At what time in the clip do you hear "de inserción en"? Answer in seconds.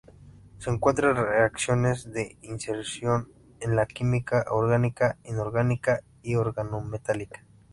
2.11-3.75